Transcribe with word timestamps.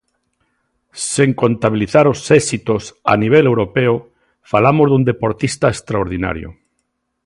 Sen 1.13 1.29
contabilizar 1.41 2.05
os 2.13 2.19
éxitos 2.41 2.81
a 3.13 3.15
nivel 3.23 3.43
europeo, 3.51 3.93
falamos 4.51 4.87
dun 4.89 5.03
deportista 5.11 5.65
extraordinario. 5.75 6.49